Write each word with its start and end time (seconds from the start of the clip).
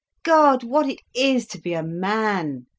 "God, 0.23 0.63
what 0.63 0.89
it 0.89 0.97
is 1.13 1.45
to 1.49 1.61
be 1.61 1.75
a 1.75 1.83
man!" 1.83 2.65